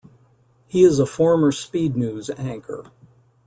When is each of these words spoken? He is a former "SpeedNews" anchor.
He 0.65 0.83
is 0.83 0.97
a 0.97 1.05
former 1.05 1.51
"SpeedNews" 1.51 2.31
anchor. 2.39 2.85